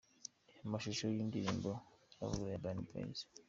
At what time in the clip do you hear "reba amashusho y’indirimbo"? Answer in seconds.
0.51-1.69